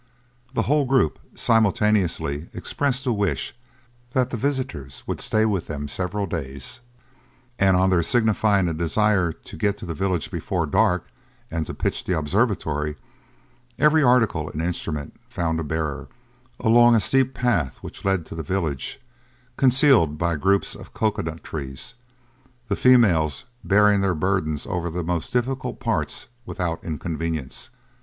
The 0.55 0.63
whole 0.63 0.85
group 0.85 1.19
simultaneously 1.35 2.49
expressed 2.55 3.05
a 3.05 3.13
wish 3.13 3.55
that 4.13 4.31
the 4.31 4.35
visitors 4.35 5.03
would 5.05 5.21
stay 5.21 5.45
with 5.45 5.67
them 5.67 5.87
several 5.87 6.25
days; 6.25 6.79
and 7.59 7.77
on 7.77 7.91
their 7.91 8.01
signifying 8.01 8.67
a 8.67 8.73
desire 8.73 9.31
to 9.31 9.55
get 9.55 9.77
to 9.77 9.85
the 9.85 9.93
village 9.93 10.31
before 10.31 10.65
dark 10.65 11.05
and 11.51 11.67
to 11.67 11.75
pitch 11.75 12.03
the 12.03 12.17
observatory, 12.17 12.95
every 13.77 14.01
article 14.01 14.49
and 14.49 14.59
instrument 14.59 15.17
found 15.29 15.59
a 15.59 15.63
bearer, 15.63 16.07
along 16.59 16.95
a 16.95 16.99
steep 16.99 17.35
path 17.35 17.77
which 17.83 18.03
led 18.03 18.25
to 18.25 18.33
the 18.33 18.41
village, 18.41 18.99
concealed 19.55 20.17
by 20.17 20.35
groups 20.35 20.73
of 20.73 20.95
cocoa 20.95 21.21
nut 21.21 21.43
trees; 21.43 21.93
the 22.69 22.75
females 22.75 23.45
bearing 23.63 24.01
their 24.01 24.15
burthens 24.15 24.65
over 24.65 24.89
the 24.89 25.03
most 25.03 25.31
difficult 25.31 25.79
parts 25.79 26.25
without 26.43 26.83
inconvenience. 26.83 27.69